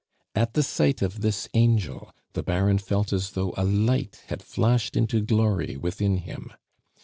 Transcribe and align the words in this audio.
At 0.33 0.55
the 0.55 0.63
sight 0.63 1.03
of 1.03 1.21
this 1.21 1.47
angel 1.53 2.11
the 2.33 2.41
Baron 2.41 2.79
felt 2.79 3.13
as 3.13 3.33
though 3.33 3.53
a 3.55 3.63
light 3.63 4.23
had 4.29 4.41
flashed 4.41 4.97
into 4.97 5.21
glory 5.21 5.77
within 5.77 6.17
him. 6.17 6.51